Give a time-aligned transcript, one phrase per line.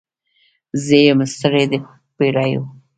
[0.85, 1.73] زه یم ستړې د
[2.17, 2.61] پیړیو